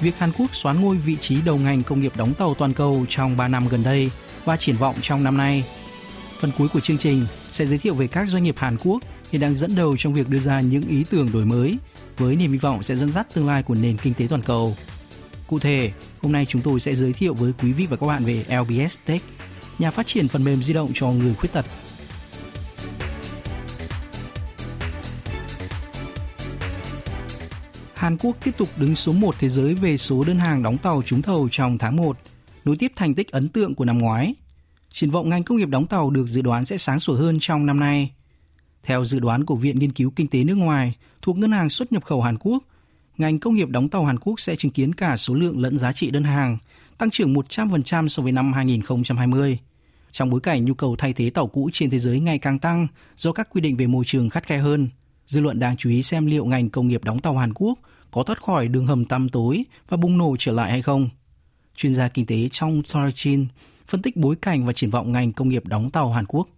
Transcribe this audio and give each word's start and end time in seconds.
việc 0.00 0.18
Hàn 0.18 0.30
Quốc 0.38 0.54
xoán 0.54 0.80
ngôi 0.80 0.96
vị 0.96 1.16
trí 1.20 1.40
đầu 1.42 1.56
ngành 1.56 1.82
công 1.82 2.00
nghiệp 2.00 2.12
đóng 2.16 2.34
tàu 2.34 2.54
toàn 2.54 2.72
cầu 2.72 3.06
trong 3.08 3.36
3 3.36 3.48
năm 3.48 3.68
gần 3.68 3.82
đây 3.82 4.10
và 4.44 4.56
triển 4.56 4.76
vọng 4.76 4.94
trong 5.02 5.24
năm 5.24 5.36
nay. 5.36 5.64
Phần 6.40 6.50
cuối 6.58 6.68
của 6.68 6.80
chương 6.80 6.98
trình 6.98 7.26
sẽ 7.52 7.66
giới 7.66 7.78
thiệu 7.78 7.94
về 7.94 8.06
các 8.06 8.28
doanh 8.28 8.42
nghiệp 8.42 8.54
Hàn 8.58 8.76
Quốc 8.84 9.02
hiện 9.30 9.40
đang 9.40 9.54
dẫn 9.54 9.74
đầu 9.76 9.96
trong 9.96 10.14
việc 10.14 10.28
đưa 10.28 10.38
ra 10.38 10.60
những 10.60 10.88
ý 10.88 11.04
tưởng 11.10 11.32
đổi 11.32 11.44
mới 11.44 11.74
với 12.18 12.36
niềm 12.36 12.52
hy 12.52 12.58
vọng 12.58 12.82
sẽ 12.82 12.96
dẫn 12.96 13.12
dắt 13.12 13.34
tương 13.34 13.46
lai 13.46 13.62
của 13.62 13.74
nền 13.74 13.96
kinh 13.96 14.14
tế 14.14 14.26
toàn 14.28 14.42
cầu. 14.42 14.76
Cụ 15.46 15.58
thể, 15.58 15.92
hôm 16.22 16.32
nay 16.32 16.46
chúng 16.46 16.62
tôi 16.62 16.80
sẽ 16.80 16.94
giới 16.94 17.12
thiệu 17.12 17.34
với 17.34 17.52
quý 17.62 17.72
vị 17.72 17.86
và 17.90 17.96
các 17.96 18.06
bạn 18.06 18.24
về 18.24 18.44
LBS 18.48 18.96
Tech, 19.04 19.22
nhà 19.78 19.90
phát 19.90 20.06
triển 20.06 20.28
phần 20.28 20.44
mềm 20.44 20.62
di 20.62 20.72
động 20.72 20.90
cho 20.94 21.06
người 21.06 21.34
khuyết 21.34 21.52
tật 21.52 21.66
Hàn 28.08 28.16
Quốc 28.20 28.36
tiếp 28.44 28.54
tục 28.56 28.68
đứng 28.76 28.96
số 28.96 29.12
1 29.12 29.34
thế 29.38 29.48
giới 29.48 29.74
về 29.74 29.96
số 29.96 30.24
đơn 30.24 30.38
hàng 30.38 30.62
đóng 30.62 30.78
tàu 30.78 31.02
trúng 31.02 31.22
thầu 31.22 31.48
trong 31.52 31.78
tháng 31.78 31.96
1, 31.96 32.18
nối 32.64 32.76
tiếp 32.76 32.92
thành 32.96 33.14
tích 33.14 33.32
ấn 33.32 33.48
tượng 33.48 33.74
của 33.74 33.84
năm 33.84 33.98
ngoái. 33.98 34.34
Triển 34.90 35.10
vọng 35.10 35.28
ngành 35.28 35.42
công 35.42 35.56
nghiệp 35.58 35.68
đóng 35.68 35.86
tàu 35.86 36.10
được 36.10 36.26
dự 36.26 36.42
đoán 36.42 36.64
sẽ 36.64 36.78
sáng 36.78 37.00
sủa 37.00 37.14
hơn 37.14 37.38
trong 37.40 37.66
năm 37.66 37.80
nay. 37.80 38.12
Theo 38.82 39.04
dự 39.04 39.18
đoán 39.18 39.44
của 39.44 39.56
Viện 39.56 39.78
Nghiên 39.78 39.92
cứu 39.92 40.10
Kinh 40.16 40.28
tế 40.28 40.44
nước 40.44 40.54
ngoài 40.54 40.94
thuộc 41.22 41.38
Ngân 41.38 41.52
hàng 41.52 41.70
xuất 41.70 41.92
nhập 41.92 42.04
khẩu 42.04 42.22
Hàn 42.22 42.36
Quốc, 42.40 42.64
ngành 43.18 43.40
công 43.40 43.54
nghiệp 43.54 43.68
đóng 43.68 43.88
tàu 43.88 44.04
Hàn 44.04 44.18
Quốc 44.18 44.40
sẽ 44.40 44.56
chứng 44.56 44.72
kiến 44.72 44.94
cả 44.94 45.16
số 45.16 45.34
lượng 45.34 45.60
lẫn 45.60 45.78
giá 45.78 45.92
trị 45.92 46.10
đơn 46.10 46.24
hàng, 46.24 46.58
tăng 46.98 47.10
trưởng 47.10 47.34
100% 47.34 48.08
so 48.08 48.22
với 48.22 48.32
năm 48.32 48.52
2020. 48.52 49.58
Trong 50.12 50.30
bối 50.30 50.40
cảnh 50.40 50.64
nhu 50.64 50.74
cầu 50.74 50.96
thay 50.96 51.12
thế 51.12 51.30
tàu 51.30 51.46
cũ 51.46 51.70
trên 51.72 51.90
thế 51.90 51.98
giới 51.98 52.20
ngày 52.20 52.38
càng 52.38 52.58
tăng 52.58 52.86
do 53.18 53.32
các 53.32 53.48
quy 53.50 53.60
định 53.60 53.76
về 53.76 53.86
môi 53.86 54.04
trường 54.04 54.30
khắt 54.30 54.46
khe 54.46 54.58
hơn, 54.58 54.88
dư 55.26 55.40
luận 55.40 55.58
đang 55.58 55.76
chú 55.76 55.90
ý 55.90 56.02
xem 56.02 56.26
liệu 56.26 56.44
ngành 56.44 56.70
công 56.70 56.88
nghiệp 56.88 57.04
đóng 57.04 57.20
tàu 57.20 57.36
Hàn 57.36 57.52
Quốc 57.54 57.78
có 58.10 58.22
thoát 58.22 58.42
khỏi 58.42 58.68
đường 58.68 58.86
hầm 58.86 59.04
tăm 59.04 59.28
tối 59.28 59.64
và 59.88 59.96
bùng 59.96 60.18
nổ 60.18 60.36
trở 60.38 60.52
lại 60.52 60.70
hay 60.70 60.82
không. 60.82 61.08
Chuyên 61.76 61.94
gia 61.94 62.08
kinh 62.08 62.26
tế 62.26 62.48
trong 62.52 62.82
Sorchin 62.84 63.46
phân 63.86 64.02
tích 64.02 64.16
bối 64.16 64.36
cảnh 64.36 64.66
và 64.66 64.72
triển 64.72 64.90
vọng 64.90 65.12
ngành 65.12 65.32
công 65.32 65.48
nghiệp 65.48 65.66
đóng 65.66 65.90
tàu 65.90 66.12
Hàn 66.12 66.24
Quốc. 66.28 66.48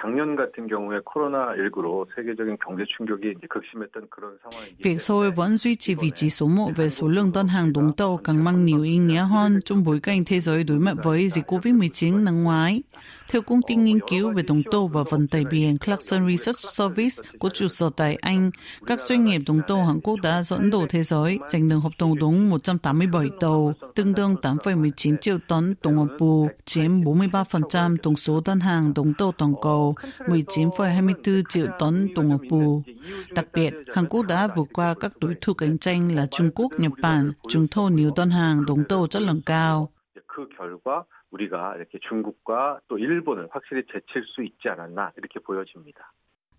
작년 0.00 0.36
같은 0.36 0.66
경우에 0.66 0.98
코로나19로 1.00 2.06
세계적인 2.14 2.56
경제 2.64 2.84
충격이 2.96 3.34
이제 3.36 3.46
극심했던 3.48 4.08
그런 4.08 4.38
상황이 4.42 4.76
Việc 4.78 5.00
Seoul 5.00 5.30
vẫn 5.34 5.56
duy 5.58 5.74
trì 5.76 5.94
vị 5.94 6.10
trí 6.10 6.30
số 6.30 6.46
1 6.46 6.70
về 6.76 6.90
số 6.90 7.08
lượng 7.08 7.32
đơn 7.34 7.48
hàng 7.48 7.72
đúng 7.72 7.92
tàu 7.96 8.20
càng 8.24 8.44
mang 8.44 8.64
nhiều 8.64 8.82
ý 8.82 8.96
nghĩa 8.96 9.22
hơn 9.22 9.60
trong 9.64 9.84
bối 9.84 10.00
cảnh 10.00 10.22
thế 10.26 10.40
giới 10.40 10.64
đối 10.64 10.78
mặt 10.78 10.94
với 11.02 11.28
dịch 11.28 11.46
COVID-19 11.46 12.24
năm 12.24 12.42
ngoái. 12.42 12.82
Theo 13.30 13.42
công 13.42 13.60
ty 13.66 13.74
nghiên 13.74 13.98
cứu 14.10 14.32
về 14.32 14.42
đồng 14.42 14.62
tàu 14.72 14.86
và 14.86 15.02
vận 15.10 15.28
tải 15.28 15.44
biển 15.50 15.78
Clarkson 15.78 16.28
Research 16.28 16.58
Service 16.58 17.16
của 17.38 17.48
trụ 17.54 17.68
sở 17.68 17.90
tại 17.96 18.18
Anh, 18.20 18.50
các 18.86 19.00
doanh 19.00 19.24
nghiệp 19.24 19.40
đồng 19.46 19.60
tàu 19.68 19.84
Hàn 19.84 20.00
Quốc 20.00 20.16
đã 20.22 20.42
dẫn 20.42 20.70
đầu 20.70 20.86
thế 20.88 21.02
giới, 21.02 21.38
giành 21.48 21.68
được 21.68 21.78
hợp 21.82 21.92
đồng 21.98 22.18
đúng 22.18 22.50
187 22.50 23.28
tàu, 23.40 23.72
tương 23.94 24.14
đương 24.14 24.36
8,19 24.42 25.16
triệu 25.16 25.38
tấn 25.48 25.74
tổng 25.74 25.96
hợp 25.96 26.16
bù, 26.18 26.48
chiếm 26.64 26.90
43% 27.00 27.96
tổng 28.02 28.16
số 28.16 28.40
đơn 28.44 28.60
hàng 28.60 28.92
đồng 28.94 29.12
tàu 29.18 29.32
toàn 29.32 29.54
cầu 29.62 29.67
cầu 29.68 29.94
19,24 30.18 31.42
triệu 31.48 31.66
tấn 31.78 32.08
tổng 32.14 32.30
hợp 32.30 32.40
bù. 32.50 32.82
Đặc 33.30 33.46
biệt, 33.52 33.74
Hàn 33.94 34.06
Quốc 34.06 34.22
đã 34.22 34.48
vượt 34.56 34.68
qua 34.72 34.94
các 35.00 35.12
đối 35.20 35.34
thủ 35.40 35.54
cạnh 35.54 35.78
tranh 35.78 36.14
là 36.14 36.26
Trung 36.30 36.50
Quốc, 36.54 36.72
Nhật 36.78 36.92
Bản, 37.02 37.32
trúng 37.48 37.68
thầu 37.68 37.88
nhiều 37.88 38.10
đơn 38.16 38.30
hàng 38.30 38.66
đồng 38.66 38.84
tàu 38.88 39.06
chất 39.06 39.22
lượng 39.22 39.40
cao. 39.46 39.88
그 40.34 40.48
결과 40.58 41.04
우리가 41.30 41.76
이렇게 41.76 41.98
중국과 42.08 42.80
또 42.88 42.98
일본을 42.98 43.48
확실히 43.54 43.82
제칠 43.92 44.24
수 44.26 44.42
있지 44.42 44.68
않았나 44.68 45.12
이렇게 45.16 45.38
보여집니다. 45.46 46.00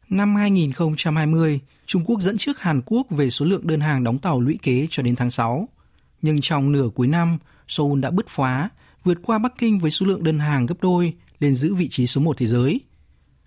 Năm 0.09 0.35
2020, 0.35 1.59
Trung 1.85 2.03
Quốc 2.05 2.21
dẫn 2.21 2.37
trước 2.37 2.59
Hàn 2.59 2.81
Quốc 2.85 3.07
về 3.09 3.29
số 3.29 3.45
lượng 3.45 3.67
đơn 3.67 3.79
hàng 3.79 4.03
đóng 4.03 4.19
tàu 4.19 4.41
lũy 4.41 4.59
kế 4.61 4.87
cho 4.89 5.03
đến 5.03 5.15
tháng 5.15 5.29
6. 5.29 5.67
Nhưng 6.21 6.41
trong 6.41 6.71
nửa 6.71 6.89
cuối 6.95 7.07
năm, 7.07 7.37
Seoul 7.67 7.99
đã 7.99 8.11
bứt 8.11 8.27
phá, 8.27 8.69
vượt 9.03 9.17
qua 9.23 9.37
Bắc 9.37 9.53
Kinh 9.57 9.79
với 9.79 9.91
số 9.91 10.05
lượng 10.05 10.23
đơn 10.23 10.39
hàng 10.39 10.65
gấp 10.65 10.75
đôi, 10.81 11.13
lên 11.39 11.55
giữ 11.55 11.75
vị 11.75 11.87
trí 11.89 12.07
số 12.07 12.21
1 12.21 12.37
thế 12.37 12.45
giới. 12.45 12.79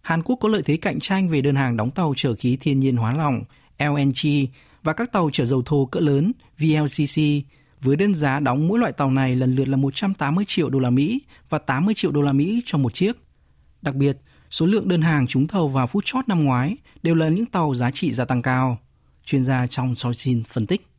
Hàn 0.04 0.24
Quốc 0.24 0.36
có 0.42 0.50
lợi 0.50 0.62
thế 0.66 0.78
cạnh 0.78 1.00
tranh 1.00 1.30
về 1.30 1.42
đơn 1.42 1.56
hàng 1.56 1.78
đóng 1.78 1.92
tàu 1.92 2.14
chở 2.18 2.36
khí 2.36 2.58
thiên 2.62 2.80
nhiên 2.80 2.98
hóa 2.98 3.14
lỏng 3.14 3.44
LNG 3.80 4.46
và 4.84 4.94
các 4.94 5.12
tàu 5.12 5.30
chở 5.34 5.46
dầu 5.46 5.62
thô 5.66 5.86
cỡ 5.86 6.00
lớn 6.00 6.32
VLCC 6.58 7.22
với 7.82 7.96
đơn 7.96 8.16
giá 8.16 8.40
đóng 8.40 8.68
mỗi 8.68 8.80
loại 8.80 8.92
tàu 8.92 9.12
này 9.12 9.36
lần 9.36 9.56
lượt 9.56 9.68
là 9.68 9.78
180 9.78 10.46
triệu 10.48 10.70
đô 10.70 10.80
la 10.80 10.90
Mỹ 10.90 11.22
và 11.50 11.58
80 11.58 11.94
triệu 11.98 12.12
đô 12.12 12.22
la 12.22 12.34
Mỹ 12.34 12.62
cho 12.66 12.78
một 12.78 12.94
chiếc. 12.94 13.14
Đặc 13.82 13.96
biệt, 13.96 14.18
số 14.52 14.66
lượng 14.66 14.88
đơn 14.88 15.02
hàng 15.02 15.28
trúng 15.28 15.48
thầu 15.48 15.68
vào 15.68 15.88
phút 15.88 16.04
chót 16.06 16.28
năm 16.28 16.44
ngoái 16.44 16.78
đều 17.04 17.16
là 17.16 17.30
những 17.30 17.46
tàu 17.46 17.74
giá 17.74 17.92
trị 17.92 18.12
gia 18.12 18.26
tăng 18.26 18.42
cao. 18.42 18.78
Chuyên 19.26 19.46
gia 19.46 19.68
trong 19.68 19.96
Sourcing 19.96 20.44
phân 20.50 20.68
tích. 20.68 20.93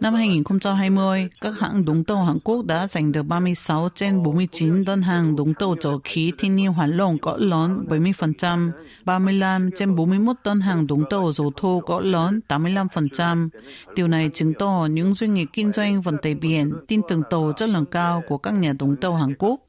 Năm 0.00 0.14
2020, 0.14 1.28
các 1.40 1.58
hãng 1.60 1.84
đúng 1.84 2.04
tàu 2.04 2.16
Hàn 2.16 2.38
Quốc 2.44 2.64
đã 2.66 2.86
giành 2.86 3.12
được 3.12 3.22
36 3.22 3.88
trên 3.94 4.22
49 4.22 4.84
đơn 4.84 5.02
hàng 5.02 5.36
đúng 5.36 5.54
tàu 5.54 5.74
dầu 5.80 6.00
khí 6.04 6.32
thiên 6.38 6.56
nhiên 6.56 6.72
hoàn 6.72 6.90
lỏng 6.96 7.18
cỡ 7.18 7.36
lớn 7.38 7.84
70%, 7.88 8.70
35 9.04 9.70
trên 9.76 9.96
41 9.96 10.36
đơn 10.44 10.60
hàng 10.60 10.86
đúng 10.86 11.04
tàu 11.10 11.32
dầu 11.32 11.52
thô 11.56 11.80
cỡ 11.86 12.00
lớn 12.00 12.40
85%. 12.48 13.48
Điều 13.94 14.08
này 14.08 14.30
chứng 14.34 14.54
tỏ 14.54 14.86
những 14.90 15.14
doanh 15.14 15.34
nghiệp 15.34 15.46
kinh 15.52 15.72
doanh 15.72 16.02
vận 16.02 16.16
tải 16.22 16.34
biển 16.34 16.72
tin 16.88 17.00
tưởng 17.08 17.22
tàu 17.30 17.52
chất 17.56 17.68
lượng 17.68 17.86
cao 17.86 18.22
của 18.28 18.38
các 18.38 18.54
nhà 18.54 18.72
đúng 18.78 18.96
tàu 18.96 19.14
Hàn 19.14 19.34
Quốc. 19.38 19.60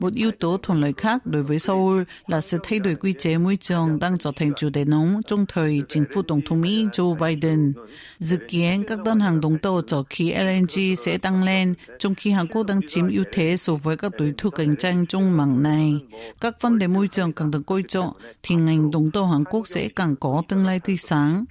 Một 0.00 0.12
yếu 0.14 0.30
tố 0.30 0.58
thuận 0.62 0.80
lợi 0.80 0.92
khác 0.96 1.22
đối 1.24 1.42
với 1.42 1.58
Seoul 1.58 2.02
là 2.26 2.40
sự 2.40 2.58
thay 2.62 2.78
đổi 2.78 2.94
quy 2.94 3.12
chế 3.12 3.38
môi 3.38 3.56
trường 3.56 3.98
đang 4.00 4.18
trở 4.18 4.32
thành 4.36 4.52
chủ 4.56 4.68
đề 4.74 4.84
nóng 4.84 5.20
trong 5.26 5.46
thời 5.48 5.82
chính 5.88 6.04
phủ 6.12 6.22
Tổng 6.22 6.40
thống 6.46 6.60
Mỹ 6.60 6.86
Joe 6.92 7.18
Biden. 7.18 7.72
Dự 8.18 8.38
kiến 8.48 8.84
các 8.88 8.98
đơn 9.04 9.20
hàng 9.20 9.40
đóng 9.40 9.58
tàu 9.58 9.80
chở 9.86 10.02
khí 10.10 10.34
LNG 10.34 10.96
sẽ 10.96 11.18
tăng 11.18 11.44
lên, 11.44 11.74
trong 11.98 12.14
khi 12.14 12.30
Hàn 12.30 12.46
Quốc 12.46 12.62
đang 12.62 12.80
chiếm 12.86 13.08
ưu 13.08 13.24
thế 13.32 13.56
so 13.56 13.74
với 13.74 13.96
các 13.96 14.12
đối 14.18 14.34
thủ 14.38 14.50
cạnh 14.50 14.76
tranh 14.76 15.06
trong 15.06 15.36
mảng 15.36 15.62
này. 15.62 15.92
Các 16.40 16.60
vấn 16.60 16.78
đề 16.78 16.86
môi 16.86 17.08
trường 17.08 17.32
càng 17.32 17.50
được 17.50 17.62
coi 17.66 17.82
trọng, 17.88 18.12
thì 18.42 18.54
ngành 18.56 18.90
đóng 18.90 19.10
tàu 19.10 19.26
Hàn 19.26 19.44
Quốc 19.44 19.66
sẽ 19.66 19.88
càng 19.96 20.16
có 20.20 20.42
tương 20.48 20.66
lai 20.66 20.80
tươi 20.84 20.96
sáng. 20.96 21.44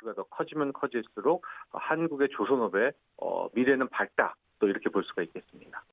이슈가 0.00 0.14
더 0.14 0.24
커지면 0.30 0.72
커질수록 0.72 1.42
한국의 1.72 2.28
조선업의 2.30 2.92
어, 3.16 3.48
미래는 3.54 3.88
밝다. 3.88 4.34
또 4.58 4.68
이렇게 4.68 4.90
볼 4.90 5.04
수가 5.04 5.22
있겠습니다. 5.22 5.84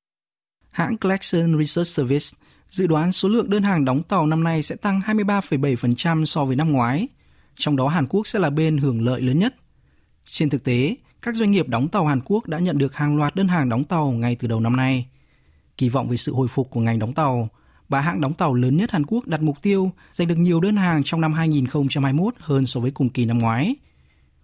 Hãng 0.73 0.97
Clarkson 0.97 1.59
Research 1.59 1.87
Service 1.87 2.25
dự 2.69 2.87
đoán 2.87 3.11
số 3.11 3.29
lượng 3.29 3.49
đơn 3.49 3.63
hàng 3.63 3.85
đóng 3.85 4.03
tàu 4.03 4.27
năm 4.27 4.43
nay 4.43 4.63
sẽ 4.63 4.75
tăng 4.75 4.99
23,7% 4.99 6.25
so 6.25 6.45
với 6.45 6.55
năm 6.55 6.71
ngoái, 6.71 7.07
trong 7.55 7.75
đó 7.75 7.87
Hàn 7.87 8.07
Quốc 8.07 8.27
sẽ 8.27 8.39
là 8.39 8.49
bên 8.49 8.77
hưởng 8.77 9.05
lợi 9.05 9.21
lớn 9.21 9.39
nhất. 9.39 9.55
Trên 10.25 10.49
thực 10.49 10.63
tế, 10.63 10.95
các 11.21 11.35
doanh 11.35 11.51
nghiệp 11.51 11.67
đóng 11.67 11.87
tàu 11.87 12.05
Hàn 12.05 12.21
Quốc 12.25 12.47
đã 12.47 12.59
nhận 12.59 12.77
được 12.77 12.95
hàng 12.95 13.17
loạt 13.17 13.35
đơn 13.35 13.47
hàng 13.47 13.69
đóng 13.69 13.83
tàu 13.83 14.11
ngay 14.11 14.35
từ 14.35 14.47
đầu 14.47 14.59
năm 14.59 14.75
nay. 14.75 15.07
Kỳ 15.77 15.89
vọng 15.89 16.09
về 16.09 16.17
sự 16.17 16.33
hồi 16.33 16.47
phục 16.47 16.69
của 16.69 16.79
ngành 16.79 16.99
đóng 16.99 17.13
tàu, 17.13 17.49
ba 17.89 18.01
hãng 18.01 18.21
đóng 18.21 18.33
tàu 18.33 18.53
lớn 18.53 18.77
nhất 18.77 18.91
Hàn 18.91 19.05
Quốc 19.05 19.27
đặt 19.27 19.41
mục 19.41 19.61
tiêu 19.61 19.91
giành 20.13 20.27
được 20.27 20.37
nhiều 20.37 20.59
đơn 20.59 20.75
hàng 20.75 21.01
trong 21.05 21.21
năm 21.21 21.33
2021 21.33 22.33
hơn 22.39 22.65
so 22.65 22.79
với 22.79 22.91
cùng 22.91 23.09
kỳ 23.09 23.25
năm 23.25 23.39
ngoái. 23.39 23.75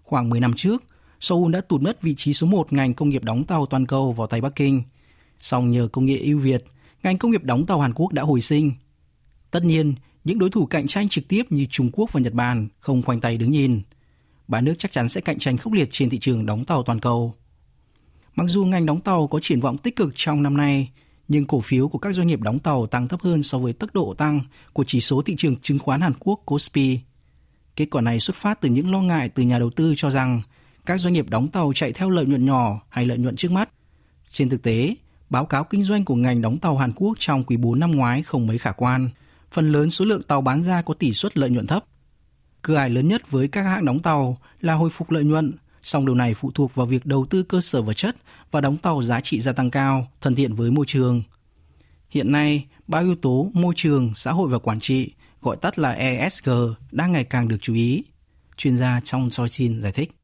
Khoảng 0.03 0.29
10 0.29 0.39
năm 0.39 0.53
trước, 0.55 0.83
Seoul 1.19 1.51
đã 1.51 1.61
tụt 1.61 1.81
mất 1.81 2.01
vị 2.01 2.15
trí 2.17 2.33
số 2.33 2.47
1 2.47 2.73
ngành 2.73 2.93
công 2.93 3.09
nghiệp 3.09 3.23
đóng 3.23 3.43
tàu 3.43 3.65
toàn 3.65 3.85
cầu 3.85 4.11
vào 4.13 4.27
tay 4.27 4.41
Bắc 4.41 4.55
Kinh– 4.55 4.83
Song 5.39 5.71
nhờ 5.71 5.87
công 5.87 6.05
nghệ 6.05 6.17
ưu 6.17 6.39
việt, 6.39 6.63
ngành 7.03 7.17
công 7.17 7.31
nghiệp 7.31 7.43
đóng 7.43 7.65
tàu 7.65 7.79
Hàn 7.79 7.93
Quốc 7.93 8.13
đã 8.13 8.23
hồi 8.23 8.41
sinh. 8.41 8.71
Tất 9.51 9.63
nhiên, 9.63 9.95
những 10.23 10.39
đối 10.39 10.49
thủ 10.49 10.65
cạnh 10.65 10.87
tranh 10.87 11.09
trực 11.09 11.27
tiếp 11.27 11.43
như 11.49 11.65
Trung 11.69 11.89
Quốc 11.93 12.09
và 12.13 12.19
Nhật 12.21 12.33
Bản 12.33 12.67
không 12.79 13.01
khoanh 13.01 13.19
tay 13.19 13.37
đứng 13.37 13.51
nhìn. 13.51 13.81
Ba 14.47 14.61
nước 14.61 14.73
chắc 14.77 14.91
chắn 14.91 15.09
sẽ 15.09 15.21
cạnh 15.21 15.39
tranh 15.39 15.57
khốc 15.57 15.73
liệt 15.73 15.89
trên 15.91 16.09
thị 16.09 16.19
trường 16.19 16.45
đóng 16.45 16.65
tàu 16.65 16.83
toàn 16.83 16.99
cầu. 16.99 17.33
Mặc 18.35 18.45
dù 18.47 18.65
ngành 18.65 18.85
đóng 18.85 19.01
tàu 19.01 19.27
có 19.27 19.39
triển 19.39 19.59
vọng 19.59 19.77
tích 19.77 19.95
cực 19.95 20.13
trong 20.15 20.43
năm 20.43 20.57
nay, 20.57 20.91
nhưng 21.27 21.45
cổ 21.45 21.59
phiếu 21.59 21.87
của 21.87 21.99
các 21.99 22.15
doanh 22.15 22.27
nghiệp 22.27 22.41
đóng 22.41 22.59
tàu 22.59 22.87
tăng 22.87 23.07
thấp 23.07 23.21
hơn 23.21 23.43
so 23.43 23.57
với 23.57 23.73
tốc 23.73 23.89
độ 23.93 24.13
tăng 24.13 24.41
của 24.73 24.83
chỉ 24.83 25.01
số 25.01 25.21
thị 25.21 25.35
trường 25.37 25.55
chứng 25.55 25.79
khoán 25.79 26.01
Hàn 26.01 26.13
Quốc 26.19 26.41
Kospi. 26.45 26.99
Kết 27.75 27.85
quả 27.91 28.01
này 28.01 28.19
xuất 28.19 28.35
phát 28.35 28.61
từ 28.61 28.69
những 28.69 28.91
lo 28.91 29.01
ngại 29.01 29.29
từ 29.29 29.43
nhà 29.43 29.59
đầu 29.59 29.69
tư 29.69 29.93
cho 29.97 30.09
rằng 30.09 30.41
các 30.85 30.99
doanh 30.99 31.13
nghiệp 31.13 31.29
đóng 31.29 31.47
tàu 31.47 31.71
chạy 31.75 31.93
theo 31.93 32.09
lợi 32.09 32.25
nhuận 32.25 32.45
nhỏ 32.45 32.81
hay 32.89 33.05
lợi 33.05 33.17
nhuận 33.17 33.35
trước 33.35 33.51
mắt. 33.51 33.69
Trên 34.29 34.49
thực 34.49 34.63
tế, 34.63 34.95
báo 35.29 35.45
cáo 35.45 35.63
kinh 35.63 35.83
doanh 35.83 36.05
của 36.05 36.15
ngành 36.15 36.41
đóng 36.41 36.57
tàu 36.57 36.77
Hàn 36.77 36.91
Quốc 36.95 37.17
trong 37.19 37.43
quý 37.43 37.57
4 37.57 37.79
năm 37.79 37.91
ngoái 37.91 38.23
không 38.23 38.47
mấy 38.47 38.57
khả 38.57 38.71
quan. 38.71 39.09
Phần 39.51 39.71
lớn 39.71 39.89
số 39.89 40.05
lượng 40.05 40.23
tàu 40.23 40.41
bán 40.41 40.63
ra 40.63 40.81
có 40.81 40.93
tỷ 40.93 41.13
suất 41.13 41.37
lợi 41.37 41.49
nhuận 41.49 41.67
thấp. 41.67 41.85
Cửa 42.61 42.75
ải 42.75 42.89
lớn 42.89 43.07
nhất 43.07 43.31
với 43.31 43.47
các 43.47 43.61
hãng 43.61 43.85
đóng 43.85 43.99
tàu 43.99 44.37
là 44.61 44.73
hồi 44.73 44.89
phục 44.89 45.11
lợi 45.11 45.23
nhuận, 45.23 45.53
song 45.83 46.05
điều 46.05 46.15
này 46.15 46.33
phụ 46.33 46.51
thuộc 46.51 46.75
vào 46.75 46.85
việc 46.85 47.05
đầu 47.05 47.25
tư 47.25 47.43
cơ 47.43 47.61
sở 47.61 47.81
vật 47.81 47.93
chất 47.93 48.15
và 48.51 48.61
đóng 48.61 48.77
tàu 48.77 49.03
giá 49.03 49.21
trị 49.21 49.39
gia 49.39 49.51
tăng 49.51 49.71
cao, 49.71 50.07
thân 50.21 50.35
thiện 50.35 50.53
với 50.53 50.71
môi 50.71 50.85
trường. 50.85 51.23
Hiện 52.09 52.31
nay, 52.31 52.65
ba 52.87 52.99
yếu 52.99 53.15
tố 53.15 53.51
môi 53.53 53.73
trường, 53.77 54.13
xã 54.15 54.31
hội 54.31 54.49
và 54.49 54.59
quản 54.59 54.79
trị, 54.79 55.13
gọi 55.41 55.55
tắt 55.61 55.79
là 55.79 55.91
ESG, 55.91 56.49
đang 56.91 57.11
ngày 57.11 57.23
càng 57.23 57.47
được 57.47 57.57
chú 57.61 57.73
ý. 57.73 58.03
Chuyên 58.57 58.77
gia 58.77 59.01
trong 59.03 59.29
Choi 59.29 59.49
Shin 59.49 59.81
giải 59.81 59.91
thích. 59.91 60.18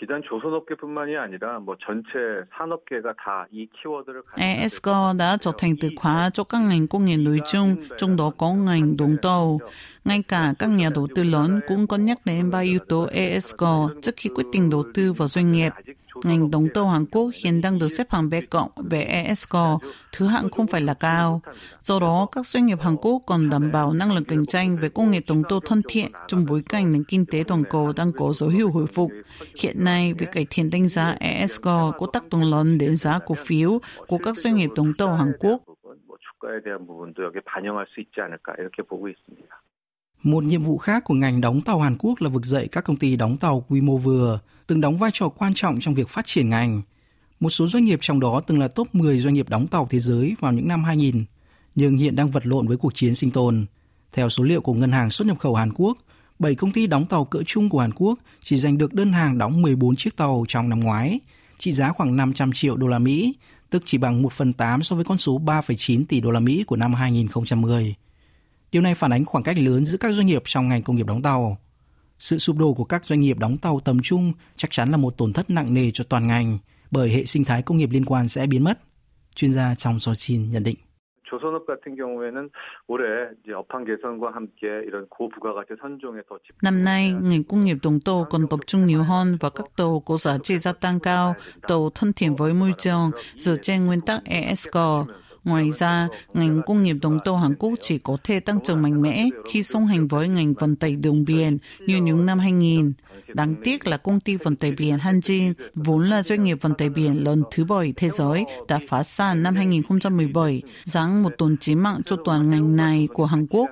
비단 0.00 0.20
조선업계뿐만이 0.28 1.16
아니라 1.16 1.58
뭐 1.58 1.74
전체 1.80 2.44
산업계가 2.52 3.14
다 3.16 3.46
이 3.50 3.66
키워드를 3.72 4.22
ESG 4.36 5.16
đã 5.16 5.36
trở 5.40 5.52
thành 5.58 5.74
từ 5.80 5.90
khóa 5.96 6.30
cho 6.34 6.44
các 6.44 6.58
ngành 6.58 6.88
công 6.88 7.04
nghiệp 7.04 7.16
nói 7.16 7.40
chung, 7.52 7.76
trong 7.98 8.16
đó 8.16 8.32
có 8.38 8.52
ngành 8.52 8.96
đồng 8.96 9.16
tàu. 9.22 9.58
Ngay 10.04 10.22
cả 10.28 10.54
các 10.58 10.66
nhà 10.66 10.90
đầu 10.94 11.08
tư 11.14 11.22
lớn 11.22 11.60
cũng 11.66 11.86
có 11.86 11.96
nhắc 11.96 12.18
đến 12.24 12.50
ba 12.50 12.58
yếu 12.58 12.78
tố 12.88 13.06
ESG 13.12 13.64
trước 14.02 14.14
khi 14.16 14.30
quyết 14.34 14.46
định 14.52 14.70
đầu 14.70 14.84
tư 14.94 15.12
vào 15.12 15.28
doanh 15.28 15.52
nghiệp. 15.52 15.72
Ngành 16.24 16.50
đóng 16.50 16.68
tàu 16.74 16.88
Hàn 16.88 17.06
Quốc 17.06 17.30
hiện 17.44 17.60
đang 17.60 17.78
được 17.78 17.88
xếp 17.88 18.06
hạng 18.10 18.30
B 18.30 18.34
cộng 18.50 18.70
về 18.76 19.02
ESG, 19.02 19.56
thứ 20.12 20.26
hạng 20.26 20.50
không 20.50 20.66
phải 20.66 20.80
là 20.80 20.94
cao. 20.94 21.40
Do 21.80 21.98
đó, 22.00 22.26
các 22.32 22.46
doanh 22.46 22.66
nghiệp 22.66 22.78
Hàn 22.80 22.96
Quốc 22.96 23.22
còn 23.26 23.50
đảm 23.50 23.72
bảo 23.72 23.92
năng 23.92 24.12
lực 24.12 24.22
cạnh 24.28 24.46
tranh 24.46 24.76
về 24.76 24.88
công 24.88 25.10
nghệ 25.10 25.20
đóng 25.26 25.42
tàu 25.48 25.60
thân 25.60 25.82
thiện 25.88 26.12
trong 26.28 26.46
bối 26.48 26.62
cảnh 26.68 26.92
nền 26.92 27.04
kinh 27.04 27.26
tế 27.26 27.44
toàn 27.48 27.64
cầu 27.70 27.92
đang 27.96 28.12
có 28.12 28.32
dấu 28.32 28.48
hiệu 28.48 28.70
hồi 28.70 28.86
phục. 28.86 29.10
Hiện 29.62 29.84
nay, 29.84 30.14
việc 30.14 30.32
cải 30.32 30.46
thiện 30.50 30.70
đánh 30.70 30.88
giá 30.88 31.16
ESG 31.20 31.64
có 31.98 32.06
tác 32.12 32.28
động 32.28 32.42
lớn 32.42 32.78
đến 32.78 32.96
giá 32.96 33.18
cổ 33.26 33.34
phiếu 33.34 33.78
của 34.08 34.18
các 34.18 34.36
doanh 34.36 34.56
nghiệp 34.56 34.70
đóng 34.76 34.92
tàu 34.98 35.12
Hàn 35.16 35.32
Quốc. 35.38 35.62
주가에 36.46 36.60
대한 36.62 36.86
부분도 36.86 37.24
여기 37.24 37.40
반영할 37.40 37.86
수 37.88 38.00
있지 38.00 38.20
않을까 38.20 38.54
이렇게 38.58 38.82
보고 38.82 39.08
있습니다. 39.08 39.59
Một 40.23 40.43
nhiệm 40.43 40.61
vụ 40.61 40.77
khác 40.77 41.03
của 41.03 41.13
ngành 41.13 41.41
đóng 41.41 41.61
tàu 41.61 41.79
Hàn 41.79 41.97
Quốc 41.99 42.21
là 42.21 42.29
vực 42.29 42.45
dậy 42.45 42.67
các 42.71 42.83
công 42.83 42.95
ty 42.95 43.15
đóng 43.15 43.37
tàu 43.37 43.65
quy 43.69 43.81
mô 43.81 43.97
vừa, 43.97 44.39
từng 44.67 44.81
đóng 44.81 44.97
vai 44.97 45.11
trò 45.13 45.29
quan 45.29 45.53
trọng 45.55 45.79
trong 45.79 45.93
việc 45.93 46.09
phát 46.09 46.25
triển 46.25 46.49
ngành. 46.49 46.81
Một 47.39 47.49
số 47.49 47.67
doanh 47.67 47.85
nghiệp 47.85 47.99
trong 48.01 48.19
đó 48.19 48.41
từng 48.47 48.59
là 48.59 48.67
top 48.67 48.95
10 48.95 49.19
doanh 49.19 49.33
nghiệp 49.33 49.49
đóng 49.49 49.67
tàu 49.67 49.87
thế 49.89 49.99
giới 49.99 50.35
vào 50.39 50.53
những 50.53 50.67
năm 50.67 50.83
2000, 50.83 51.25
nhưng 51.75 51.97
hiện 51.97 52.15
đang 52.15 52.31
vật 52.31 52.45
lộn 52.45 52.67
với 52.67 52.77
cuộc 52.77 52.95
chiến 52.95 53.15
sinh 53.15 53.31
tồn. 53.31 53.65
Theo 54.13 54.29
số 54.29 54.43
liệu 54.43 54.61
của 54.61 54.73
Ngân 54.73 54.91
hàng 54.91 55.09
xuất 55.09 55.27
nhập 55.27 55.39
khẩu 55.39 55.55
Hàn 55.55 55.73
Quốc, 55.75 55.97
7 56.39 56.55
công 56.55 56.71
ty 56.71 56.87
đóng 56.87 57.05
tàu 57.05 57.25
cỡ 57.25 57.39
chung 57.45 57.69
của 57.69 57.79
Hàn 57.79 57.93
Quốc 57.93 58.19
chỉ 58.43 58.55
giành 58.55 58.77
được 58.77 58.93
đơn 58.93 59.13
hàng 59.13 59.37
đóng 59.37 59.61
14 59.61 59.95
chiếc 59.95 60.17
tàu 60.17 60.45
trong 60.47 60.69
năm 60.69 60.79
ngoái, 60.79 61.19
trị 61.57 61.71
giá 61.71 61.91
khoảng 61.91 62.15
500 62.15 62.51
triệu 62.53 62.77
đô 62.77 62.87
la 62.87 62.99
Mỹ, 62.99 63.33
tức 63.69 63.83
chỉ 63.85 63.97
bằng 63.97 64.21
1 64.21 64.33
phần 64.33 64.53
8 64.53 64.83
so 64.83 64.95
với 64.95 65.05
con 65.05 65.17
số 65.17 65.39
3,9 65.39 66.05
tỷ 66.05 66.21
đô 66.21 66.31
la 66.31 66.39
Mỹ 66.39 66.63
của 66.63 66.75
năm 66.75 66.93
2010. 66.93 67.95
Điều 68.71 68.81
này 68.81 68.95
phản 68.95 69.13
ánh 69.13 69.25
khoảng 69.25 69.43
cách 69.43 69.57
lớn 69.59 69.85
giữa 69.85 69.97
các 69.97 70.11
doanh 70.11 70.27
nghiệp 70.27 70.41
trong 70.45 70.67
ngành 70.67 70.83
công 70.83 70.95
nghiệp 70.95 71.07
đóng 71.07 71.21
tàu. 71.21 71.57
Sự 72.19 72.37
sụp 72.37 72.57
đổ 72.57 72.73
của 72.73 72.83
các 72.83 73.05
doanh 73.05 73.19
nghiệp 73.19 73.37
đóng 73.39 73.57
tàu 73.57 73.79
tầm 73.79 73.99
trung 74.03 74.33
chắc 74.55 74.71
chắn 74.71 74.91
là 74.91 74.97
một 74.97 75.17
tổn 75.17 75.33
thất 75.33 75.49
nặng 75.49 75.73
nề 75.73 75.91
cho 75.91 76.03
toàn 76.09 76.27
ngành, 76.27 76.57
bởi 76.91 77.09
hệ 77.09 77.25
sinh 77.25 77.45
thái 77.45 77.61
công 77.61 77.77
nghiệp 77.77 77.89
liên 77.91 78.05
quan 78.05 78.27
sẽ 78.27 78.47
biến 78.47 78.63
mất. 78.63 78.79
Chuyên 79.35 79.53
gia 79.53 79.75
trong 79.75 79.99
Sochin 79.99 80.51
nhận 80.51 80.63
định. 80.63 80.75
Năm 86.61 86.83
nay, 86.83 87.13
ngành 87.21 87.43
công 87.43 87.65
nghiệp 87.65 87.77
đồng 87.83 87.99
tàu 87.99 88.27
còn 88.29 88.47
tập 88.49 88.59
trung 88.67 88.85
nhiều 88.85 89.03
hơn 89.03 89.37
vào 89.39 89.51
các 89.51 89.65
tàu 89.77 89.99
có 90.05 90.17
giá 90.17 90.37
trị 90.37 90.57
gia 90.57 90.73
tăng 90.73 90.99
cao, 90.99 91.35
tàu 91.67 91.89
thân 91.95 92.13
thiện 92.13 92.35
với 92.35 92.53
môi 92.53 92.73
trường, 92.77 93.11
dựa 93.37 93.55
trên 93.61 93.85
nguyên 93.85 94.01
tắc 94.01 94.25
ESG. 94.25 94.77
Ngoài 95.43 95.71
ra, 95.71 96.07
ngành 96.33 96.61
công 96.65 96.83
nghiệp 96.83 96.95
đồng 97.01 97.19
tàu 97.25 97.37
Hàn 97.37 97.55
Quốc 97.55 97.73
chỉ 97.81 97.97
có 97.97 98.17
thể 98.23 98.39
tăng 98.39 98.59
trưởng 98.63 98.81
mạnh 98.81 99.01
mẽ 99.01 99.29
khi 99.49 99.63
song 99.63 99.87
hành 99.87 100.07
với 100.07 100.29
ngành 100.29 100.53
vận 100.53 100.75
tải 100.75 100.95
đường 100.95 101.25
biển 101.25 101.57
như 101.79 101.97
những 101.97 102.25
năm 102.25 102.39
2000. 102.39 102.93
Đáng 103.33 103.55
tiếc 103.63 103.87
là 103.87 103.97
công 103.97 104.19
ty 104.19 104.35
vận 104.35 104.55
tải 104.55 104.71
biển 104.71 104.97
Hanjin, 104.97 105.53
vốn 105.75 106.09
là 106.09 106.23
doanh 106.23 106.43
nghiệp 106.43 106.57
vận 106.61 106.73
tải 106.73 106.89
biển 106.89 107.23
lớn 107.23 107.43
thứ 107.51 107.63
bảy 107.63 107.93
thế 107.95 108.09
giới, 108.09 108.45
đã 108.67 108.79
phá 108.87 109.03
sản 109.03 109.43
năm 109.43 109.55
2017, 109.55 110.61
giáng 110.83 111.23
một 111.23 111.31
tổn 111.37 111.57
chí 111.57 111.75
mạng 111.75 112.01
cho 112.05 112.17
toàn 112.25 112.49
ngành 112.49 112.75
này 112.75 113.07
của 113.13 113.25
Hàn 113.25 113.47
Quốc. 113.49 113.69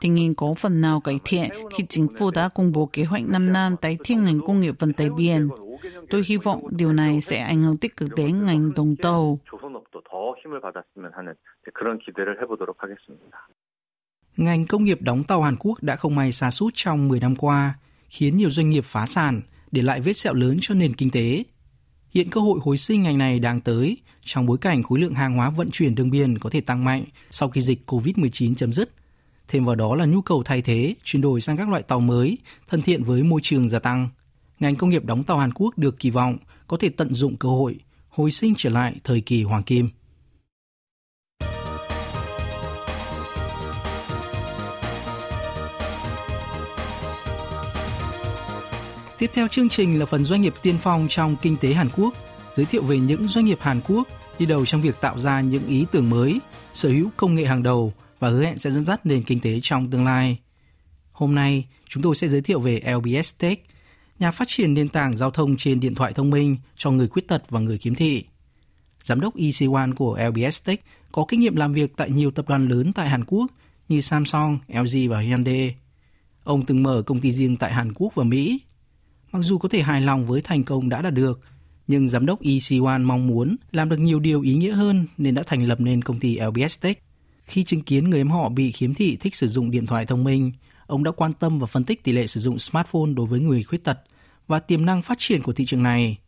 Tình 0.00 0.16
hình 0.16 0.34
có 0.34 0.54
phần 0.54 0.80
nào 0.80 1.00
cải 1.00 1.18
thiện 1.24 1.50
khi 1.76 1.84
chính 1.88 2.06
phủ 2.18 2.30
đã 2.30 2.48
công 2.48 2.72
bố 2.72 2.86
kế 2.92 3.04
hoạch 3.04 3.28
5 3.28 3.52
năm 3.52 3.76
tái 3.76 3.96
thiết 4.04 4.14
ngành 4.14 4.40
công 4.46 4.60
nghiệp 4.60 4.74
vận 4.78 4.92
tải 4.92 5.10
biển. 5.10 5.48
Tôi 6.10 6.22
hy 6.26 6.36
vọng 6.36 6.62
điều 6.70 6.92
này 6.92 7.20
sẽ 7.20 7.38
ảnh 7.38 7.62
hưởng 7.62 7.76
tích 7.76 7.96
cực 7.96 8.08
đến 8.16 8.46
ngành 8.46 8.74
đồng 8.74 8.96
tàu. 8.96 9.38
조선업도 10.19 10.19
더 10.19 10.35
힘을 10.41 10.59
받았으면 10.61 11.13
하는 11.13 11.35
그런 11.73 11.99
기대를 11.99 12.41
해보도록 12.41 12.83
하겠습니다. 12.83 13.47
Ngành 14.37 14.65
công 14.67 14.83
nghiệp 14.83 15.01
đóng 15.01 15.23
tàu 15.23 15.41
Hàn 15.41 15.55
Quốc 15.59 15.83
đã 15.83 15.95
không 15.95 16.15
may 16.15 16.31
sa 16.31 16.51
sút 16.51 16.73
trong 16.75 17.07
10 17.07 17.19
năm 17.19 17.35
qua, 17.35 17.79
khiến 18.09 18.37
nhiều 18.37 18.49
doanh 18.49 18.69
nghiệp 18.69 18.83
phá 18.85 19.05
sản, 19.05 19.41
để 19.71 19.81
lại 19.81 20.01
vết 20.01 20.13
sẹo 20.13 20.33
lớn 20.33 20.57
cho 20.61 20.75
nền 20.75 20.93
kinh 20.93 21.11
tế. 21.11 21.43
Hiện 22.09 22.29
cơ 22.29 22.41
hội 22.41 22.59
hồi 22.63 22.77
sinh 22.77 23.03
ngành 23.03 23.17
này 23.17 23.39
đang 23.39 23.59
tới 23.59 23.97
trong 24.21 24.45
bối 24.45 24.57
cảnh 24.57 24.83
khối 24.83 24.99
lượng 24.99 25.15
hàng 25.15 25.35
hóa 25.35 25.49
vận 25.49 25.71
chuyển 25.71 25.95
đường 25.95 26.09
biên 26.09 26.37
có 26.37 26.49
thể 26.49 26.61
tăng 26.61 26.83
mạnh 26.83 27.03
sau 27.31 27.49
khi 27.49 27.61
dịch 27.61 27.79
COVID-19 27.91 28.55
chấm 28.55 28.73
dứt. 28.73 28.89
Thêm 29.47 29.65
vào 29.65 29.75
đó 29.75 29.95
là 29.95 30.05
nhu 30.05 30.21
cầu 30.21 30.43
thay 30.43 30.61
thế, 30.61 30.95
chuyển 31.03 31.21
đổi 31.21 31.41
sang 31.41 31.57
các 31.57 31.69
loại 31.69 31.83
tàu 31.83 31.99
mới, 31.99 32.37
thân 32.67 32.81
thiện 32.81 33.03
với 33.03 33.23
môi 33.23 33.41
trường 33.43 33.69
gia 33.69 33.79
tăng. 33.79 34.09
Ngành 34.59 34.75
công 34.75 34.89
nghiệp 34.89 35.05
đóng 35.05 35.23
tàu 35.23 35.37
Hàn 35.37 35.53
Quốc 35.53 35.77
được 35.77 35.99
kỳ 35.99 36.09
vọng 36.09 36.37
có 36.67 36.77
thể 36.77 36.89
tận 36.89 37.13
dụng 37.13 37.37
cơ 37.37 37.49
hội, 37.49 37.79
hồi 38.15 38.31
sinh 38.31 38.53
trở 38.57 38.69
lại 38.69 38.95
thời 39.03 39.21
kỳ 39.21 39.43
hoàng 39.43 39.63
kim. 39.63 39.89
Tiếp 49.20 49.30
theo 49.34 49.48
chương 49.48 49.68
trình 49.68 49.98
là 49.98 50.06
phần 50.06 50.24
doanh 50.24 50.40
nghiệp 50.40 50.54
tiên 50.62 50.76
phong 50.82 51.06
trong 51.08 51.36
kinh 51.42 51.56
tế 51.56 51.74
Hàn 51.74 51.88
Quốc, 51.96 52.14
giới 52.56 52.66
thiệu 52.66 52.82
về 52.82 52.98
những 52.98 53.28
doanh 53.28 53.44
nghiệp 53.44 53.58
Hàn 53.60 53.80
Quốc 53.88 54.08
đi 54.38 54.46
đầu 54.46 54.66
trong 54.66 54.82
việc 54.82 55.00
tạo 55.00 55.18
ra 55.18 55.40
những 55.40 55.66
ý 55.66 55.86
tưởng 55.92 56.10
mới, 56.10 56.40
sở 56.74 56.88
hữu 56.88 57.10
công 57.16 57.34
nghệ 57.34 57.44
hàng 57.44 57.62
đầu 57.62 57.92
và 58.18 58.28
hứa 58.28 58.44
hẹn 58.44 58.58
sẽ 58.58 58.70
dẫn 58.70 58.84
dắt 58.84 59.06
nền 59.06 59.22
kinh 59.22 59.40
tế 59.40 59.60
trong 59.62 59.90
tương 59.90 60.04
lai. 60.04 60.38
Hôm 61.12 61.34
nay, 61.34 61.64
chúng 61.88 62.02
tôi 62.02 62.14
sẽ 62.14 62.28
giới 62.28 62.40
thiệu 62.40 62.60
về 62.60 62.82
LBS 62.96 63.34
Tech, 63.38 63.58
nhà 64.18 64.30
phát 64.30 64.48
triển 64.48 64.74
nền 64.74 64.88
tảng 64.88 65.16
giao 65.16 65.30
thông 65.30 65.56
trên 65.56 65.80
điện 65.80 65.94
thoại 65.94 66.12
thông 66.12 66.30
minh 66.30 66.56
cho 66.76 66.90
người 66.90 67.08
khuyết 67.08 67.28
tật 67.28 67.42
và 67.50 67.60
người 67.60 67.78
khiếm 67.78 67.94
thị. 67.94 68.24
Giám 69.02 69.20
đốc 69.20 69.36
EC1 69.36 69.94
của 69.94 70.18
LBS 70.28 70.64
Tech 70.64 70.84
có 71.12 71.24
kinh 71.28 71.40
nghiệm 71.40 71.56
làm 71.56 71.72
việc 71.72 71.92
tại 71.96 72.10
nhiều 72.10 72.30
tập 72.30 72.48
đoàn 72.48 72.68
lớn 72.68 72.92
tại 72.92 73.08
Hàn 73.08 73.24
Quốc 73.24 73.46
như 73.88 74.00
Samsung, 74.00 74.58
LG 74.68 75.08
và 75.08 75.20
Hyundai. 75.20 75.74
Ông 76.44 76.66
từng 76.66 76.82
mở 76.82 77.02
công 77.06 77.20
ty 77.20 77.32
riêng 77.32 77.56
tại 77.56 77.72
Hàn 77.72 77.92
Quốc 77.94 78.14
và 78.14 78.24
Mỹ. 78.24 78.60
Mặc 79.32 79.42
dù 79.42 79.58
có 79.58 79.68
thể 79.68 79.82
hài 79.82 80.00
lòng 80.00 80.26
với 80.26 80.40
thành 80.40 80.64
công 80.64 80.88
đã 80.88 81.02
đạt 81.02 81.14
được, 81.14 81.40
nhưng 81.86 82.08
giám 82.08 82.26
đốc 82.26 82.42
EC1 82.42 83.04
mong 83.04 83.26
muốn 83.26 83.56
làm 83.72 83.88
được 83.88 83.98
nhiều 83.98 84.20
điều 84.20 84.42
ý 84.42 84.54
nghĩa 84.54 84.72
hơn 84.72 85.06
nên 85.18 85.34
đã 85.34 85.42
thành 85.46 85.66
lập 85.66 85.80
nên 85.80 86.02
công 86.02 86.20
ty 86.20 86.38
LBS 86.40 86.80
Tech. 86.80 87.02
Khi 87.44 87.64
chứng 87.64 87.82
kiến 87.82 88.10
người 88.10 88.20
em 88.20 88.30
họ 88.30 88.48
bị 88.48 88.72
khiếm 88.72 88.94
thị 88.94 89.16
thích 89.16 89.34
sử 89.34 89.48
dụng 89.48 89.70
điện 89.70 89.86
thoại 89.86 90.06
thông 90.06 90.24
minh, 90.24 90.52
ông 90.86 91.04
đã 91.04 91.10
quan 91.10 91.32
tâm 91.32 91.58
và 91.58 91.66
phân 91.66 91.84
tích 91.84 92.04
tỷ 92.04 92.12
lệ 92.12 92.26
sử 92.26 92.40
dụng 92.40 92.58
smartphone 92.58 93.12
đối 93.16 93.26
với 93.26 93.40
người 93.40 93.62
khuyết 93.62 93.84
tật 93.84 93.98
và 94.46 94.60
tiềm 94.60 94.86
năng 94.86 95.02
phát 95.02 95.18
triển 95.18 95.42
của 95.42 95.52
thị 95.52 95.64
trường 95.66 95.82
này. 95.82 96.18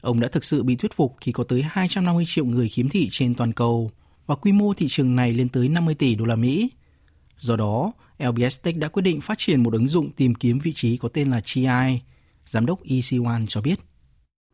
Ông 0.00 0.20
đã 0.20 0.28
thực 0.28 0.44
sự 0.44 0.62
bị 0.62 0.76
thuyết 0.76 0.96
phục 0.96 1.16
khi 1.20 1.32
có 1.32 1.44
tới 1.44 1.62
250 1.62 2.24
triệu 2.28 2.44
người 2.44 2.68
khiếm 2.68 2.88
thị 2.88 3.08
trên 3.10 3.34
toàn 3.34 3.52
cầu 3.52 3.90
và 4.26 4.34
quy 4.34 4.52
mô 4.52 4.74
thị 4.74 4.86
trường 4.90 5.16
này 5.16 5.32
lên 5.32 5.48
tới 5.48 5.68
50 5.68 5.94
tỷ 5.94 6.14
đô 6.14 6.24
la 6.24 6.36
Mỹ. 6.36 6.70
Do 7.40 7.56
đó, 7.56 7.92
LBS 8.18 8.58
Tech 8.62 8.76
đã 8.76 8.88
quyết 8.88 9.02
định 9.02 9.20
phát 9.20 9.38
triển 9.38 9.62
một 9.62 9.72
ứng 9.72 9.88
dụng 9.88 10.10
tìm 10.10 10.34
kiếm 10.34 10.58
vị 10.58 10.72
trí 10.72 10.96
có 10.96 11.08
tên 11.08 11.30
là 11.30 11.40
GI. 11.44 12.00
Giám 12.51 12.65
đốc 12.65 12.83
EC1 12.83 13.45
cho 13.47 13.61
biết. 13.61 13.75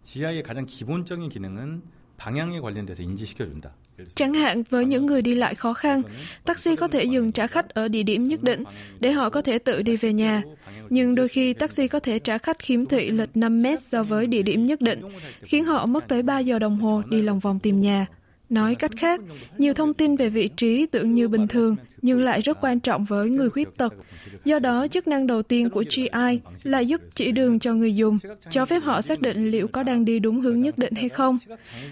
GI의 0.04 0.44
가장 0.44 0.66
기본적인 0.66 1.30
기능은 1.30 1.82
방향에 2.18 2.60
관련돼서 2.60 3.04
인지시켜준다. 3.04 3.76
Chẳng 4.16 4.34
hạn 4.34 4.64
với 4.70 4.86
những 4.86 5.06
người 5.06 5.22
đi 5.22 5.36
lại 5.36 5.56
khó 5.56 5.74
khăn, 5.74 6.02
taxi 6.46 6.76
có 6.76 6.88
thể 6.88 7.04
dừng 7.04 7.32
trả 7.32 7.48
khách 7.48 7.70
ở 7.70 7.88
địa 7.88 8.04
điểm 8.04 8.28
nhất 8.28 8.44
định 8.44 8.64
để 9.00 9.12
họ 9.12 9.30
có 9.30 9.42
thể 9.42 9.60
tự 9.60 9.82
đi 9.82 9.98
về 9.98 10.14
nhà. 10.14 10.44
Nhưng 10.90 11.16
đôi 11.16 11.28
khi 11.28 11.54
taxi 11.54 11.88
có 11.88 12.00
thể 12.00 12.20
trả 12.20 12.38
khách 12.38 12.60
khiếm 12.60 12.86
thị 12.86 13.10
lệch 13.10 13.38
5 13.38 13.62
mét 13.62 13.82
so 13.82 14.04
với 14.04 14.28
địa 14.28 14.42
điểm 14.42 14.66
nhất 14.66 14.82
định, 14.82 15.02
khiến 15.42 15.66
họ 15.66 15.86
mất 15.86 16.08
tới 16.08 16.22
3 16.22 16.40
giờ 16.40 16.60
đồng 16.60 16.80
hồ 16.80 17.04
đi 17.10 17.22
lòng 17.22 17.40
vòng 17.40 17.60
tìm 17.60 17.80
nhà. 17.80 18.06
Nói 18.51 18.75
cách 18.75 18.91
khác, 18.97 19.21
nhiều 19.59 19.75
thông 19.75 19.95
tin 19.95 20.17
về 20.17 20.29
vị 20.29 20.49
trí 20.57 20.87
tưởng 20.87 21.15
như 21.15 21.29
bình 21.29 21.49
thường 21.49 21.77
nhưng 22.03 22.21
lại 22.21 22.41
rất 22.41 22.59
quan 22.61 22.81
trọng 22.81 23.05
với 23.05 23.31
người 23.31 23.51
khuyết 23.51 23.77
tật. 23.77 23.95
Do 24.45 24.59
đó, 24.59 24.87
chức 24.87 25.09
năng 25.09 25.27
đầu 25.27 25.43
tiên 25.43 25.71
của 25.71 25.85
GI 25.91 26.41
là 26.63 26.79
giúp 26.79 27.01
chỉ 27.15 27.33
đường 27.33 27.59
cho 27.59 27.75
người 27.75 27.95
dùng, 27.95 28.19
cho 28.51 28.65
phép 28.65 28.79
họ 28.79 29.03
xác 29.03 29.21
định 29.21 29.51
liệu 29.51 29.69
có 29.69 29.83
đang 29.83 30.05
đi 30.05 30.19
đúng 30.19 30.41
hướng 30.41 30.61
nhất 30.61 30.79
định 30.79 30.95
hay 30.95 31.09
không. 31.09 31.39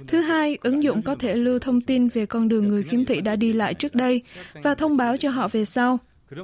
Thứ 0.07 0.21
hai, 0.21 0.59
ứng 0.63 0.83
dụng 0.83 1.03
có 1.03 1.15
thể 1.15 1.35
lưu 1.35 1.59
thông 1.59 1.81
tin 1.81 2.09
về 2.09 2.27
con 2.27 2.49
đường 2.49 2.69
người 2.69 2.83
khiếm 2.83 3.05
thị 3.05 3.21
đã 3.21 3.37
đi 3.37 3.53
lại 3.53 3.75
trước 3.75 3.95
đây 3.95 4.23
và 4.63 4.75
thông 4.75 4.97
báo 4.97 5.17
cho 5.17 5.31
họ 5.31 5.49
về 5.49 5.65
sau. 5.65 5.99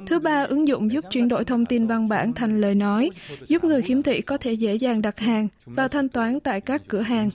Thứ 0.07 0.19
ba, 0.19 0.43
ứng 0.43 0.67
dụng 0.67 0.91
giúp 0.91 1.03
chuyển 1.11 1.27
đổi 1.27 1.45
thông 1.45 1.65
tin 1.65 1.87
văn 1.87 2.09
bản 2.09 2.33
thành 2.33 2.61
lời 2.61 2.75
nói, 2.75 3.09
giúp 3.47 3.63
người 3.63 3.81
khiếm 3.81 4.01
thị 4.01 4.21
có 4.21 4.37
thể 4.37 4.53
dễ 4.53 4.75
dàng 4.75 5.01
đặt 5.01 5.19
hàng 5.19 5.47
và 5.65 5.87
thanh 5.87 6.09
toán 6.09 6.39
tại 6.39 6.61
các 6.61 6.81
cửa 6.87 7.01
hàng. 7.01 7.29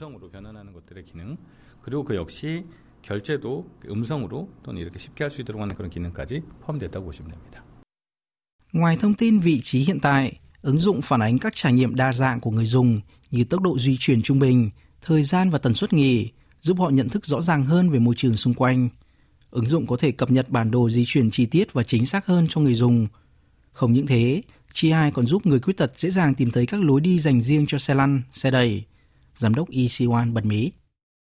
음성으로 1.86 2.04
변환하는 2.04 2.04
것들의 2.04 2.04
기능 2.04 2.04
그리고 2.04 2.04
그 2.04 2.14
역시 2.14 2.64
결제도 3.02 3.68
음성으로 3.86 4.48
또는 4.62 4.80
이렇게 4.80 4.98
쉽게 4.98 5.24
할 5.24 5.30
수 5.30 5.42
있도록 5.42 5.60
하는 5.60 5.74
그런 5.74 5.90
기능까지 5.90 6.42
포함됐다고 6.60 7.04
보시면 7.04 7.30
됩니다. 7.32 7.62
Ngoài 8.72 8.96
thông 8.96 9.14
tin 9.14 9.40
vị 9.40 9.60
trí 9.60 9.80
hiện 9.80 10.00
tại, 10.00 10.38
ứng 10.62 10.78
dụng 10.78 11.02
phản 11.02 11.22
ánh 11.22 11.38
các 11.38 11.52
trải 11.56 11.72
nghiệm 11.72 11.94
đa 11.94 12.12
dạng 12.12 12.40
của 12.40 12.50
người 12.50 12.66
dùng 12.66 13.00
như 13.30 13.44
tốc 13.44 13.62
độ 13.62 13.78
di 13.78 13.96
chuyển 14.00 14.22
trung 14.22 14.38
bình, 14.38 14.70
thời 15.02 15.22
gian 15.22 15.50
và 15.50 15.58
tần 15.58 15.74
suất 15.74 15.92
nghỉ, 15.92 16.30
giúp 16.60 16.78
họ 16.80 16.90
nhận 16.90 17.08
thức 17.08 17.26
rõ 17.26 17.40
ràng 17.40 17.64
hơn 17.64 17.90
về 17.90 17.98
môi 17.98 18.14
trường 18.14 18.36
xung 18.36 18.54
quanh. 18.54 18.88
Ứng 19.50 19.66
dụng 19.66 19.86
có 19.86 19.96
thể 19.96 20.12
cập 20.12 20.30
nhật 20.30 20.50
bản 20.50 20.70
đồ 20.70 20.88
di 20.88 21.04
chuyển 21.06 21.30
chi 21.30 21.46
tiết 21.46 21.72
và 21.72 21.82
chính 21.82 22.06
xác 22.06 22.26
hơn 22.26 22.46
cho 22.50 22.60
người 22.60 22.74
dùng. 22.74 23.08
Không 23.72 23.92
những 23.92 24.06
thế, 24.06 24.42
GI 24.74 25.10
còn 25.14 25.26
giúp 25.26 25.46
người 25.46 25.60
khuyết 25.60 25.76
tật 25.76 25.92
dễ 25.96 26.10
dàng 26.10 26.34
tìm 26.34 26.50
thấy 26.50 26.66
các 26.66 26.80
lối 26.80 27.00
đi 27.00 27.18
dành 27.18 27.40
riêng 27.40 27.66
cho 27.68 27.78
xe 27.78 27.94
lăn, 27.94 28.22
xe 28.32 28.50
đẩy. 28.50 28.84
Giám 29.38 29.54
đốc 29.54 29.70
EC1 29.70 30.32
bật 30.32 30.44
mí. 30.44 30.72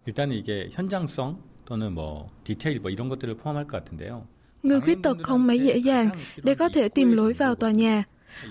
일단 0.05 0.31
이게 0.31 0.69
현장성 0.71 1.37
또는 1.65 1.93
뭐 1.93 2.31
디테일 2.43 2.79
뭐 2.79 2.89
이런 2.89 3.09
것들을 3.09 3.35
포함할 3.35 3.67
것 3.67 3.83
같은데요. 3.83 4.27
Người 4.63 4.81
khuyết 4.81 4.97
tật 5.03 5.17
không 5.23 5.47
mấy 5.47 5.59
dễ 5.59 5.77
dàng 5.77 6.09
để 6.43 6.55
có 6.55 6.69
thể 6.69 6.89
tìm 6.89 7.11
lối 7.11 7.33
vào 7.33 7.55
tòa 7.55 7.71
nhà. 7.71 8.03